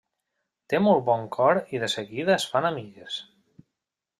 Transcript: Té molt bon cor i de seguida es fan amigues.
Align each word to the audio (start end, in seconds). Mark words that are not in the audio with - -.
Té 0.73 0.79
molt 0.85 1.03
bon 1.09 1.27
cor 1.35 1.59
i 1.75 1.81
de 1.83 1.91
seguida 1.97 2.35
es 2.37 2.49
fan 2.55 2.69
amigues. 2.71 3.19